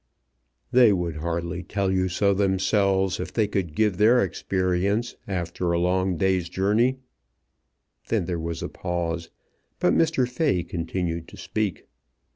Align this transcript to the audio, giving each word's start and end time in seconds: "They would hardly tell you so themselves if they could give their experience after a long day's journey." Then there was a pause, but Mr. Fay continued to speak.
"They 0.71 0.91
would 0.91 1.17
hardly 1.17 1.61
tell 1.61 1.91
you 1.91 2.09
so 2.09 2.33
themselves 2.33 3.19
if 3.19 3.31
they 3.31 3.47
could 3.47 3.75
give 3.75 3.97
their 3.97 4.23
experience 4.23 5.15
after 5.27 5.71
a 5.71 5.79
long 5.79 6.17
day's 6.17 6.49
journey." 6.49 6.97
Then 8.07 8.25
there 8.25 8.39
was 8.39 8.63
a 8.63 8.67
pause, 8.69 9.29
but 9.79 9.93
Mr. 9.93 10.27
Fay 10.27 10.63
continued 10.63 11.27
to 11.27 11.37
speak. 11.37 11.85